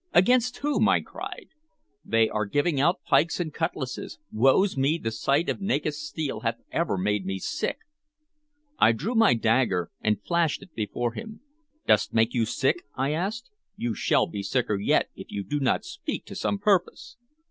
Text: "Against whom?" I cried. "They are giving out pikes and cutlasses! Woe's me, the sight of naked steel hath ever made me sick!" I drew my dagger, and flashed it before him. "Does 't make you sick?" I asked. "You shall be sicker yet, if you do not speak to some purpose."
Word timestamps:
"Against 0.13 0.57
whom?" 0.57 0.89
I 0.89 1.01
cried. 1.01 1.49
"They 2.03 2.27
are 2.27 2.47
giving 2.47 2.81
out 2.81 3.03
pikes 3.03 3.39
and 3.39 3.53
cutlasses! 3.53 4.17
Woe's 4.31 4.75
me, 4.75 4.97
the 4.97 5.11
sight 5.11 5.47
of 5.47 5.61
naked 5.61 5.93
steel 5.93 6.39
hath 6.39 6.55
ever 6.71 6.97
made 6.97 7.23
me 7.23 7.37
sick!" 7.37 7.77
I 8.79 8.93
drew 8.93 9.13
my 9.13 9.35
dagger, 9.35 9.91
and 10.01 10.19
flashed 10.23 10.63
it 10.63 10.73
before 10.73 11.13
him. 11.13 11.41
"Does 11.85 12.07
't 12.07 12.15
make 12.15 12.33
you 12.33 12.45
sick?" 12.45 12.83
I 12.95 13.11
asked. 13.11 13.51
"You 13.77 13.93
shall 13.93 14.25
be 14.25 14.41
sicker 14.41 14.79
yet, 14.79 15.09
if 15.15 15.31
you 15.31 15.43
do 15.43 15.59
not 15.59 15.85
speak 15.85 16.25
to 16.25 16.35
some 16.35 16.57
purpose." 16.57 17.17